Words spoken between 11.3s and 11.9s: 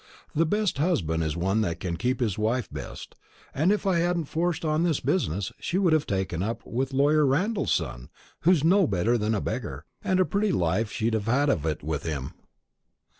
of it